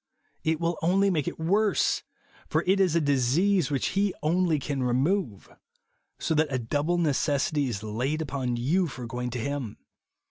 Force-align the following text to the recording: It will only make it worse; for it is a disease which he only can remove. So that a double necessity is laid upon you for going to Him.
It 0.43 0.59
will 0.59 0.79
only 0.81 1.11
make 1.11 1.27
it 1.27 1.37
worse; 1.37 2.01
for 2.49 2.63
it 2.65 2.79
is 2.79 2.95
a 2.95 2.99
disease 2.99 3.69
which 3.69 3.89
he 3.89 4.15
only 4.23 4.57
can 4.57 4.81
remove. 4.81 5.47
So 6.17 6.33
that 6.33 6.47
a 6.51 6.57
double 6.57 6.97
necessity 6.97 7.67
is 7.67 7.83
laid 7.83 8.19
upon 8.19 8.55
you 8.55 8.87
for 8.87 9.05
going 9.05 9.29
to 9.29 9.39
Him. 9.39 9.77